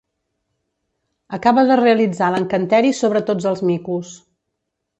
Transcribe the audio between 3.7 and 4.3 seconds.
micos.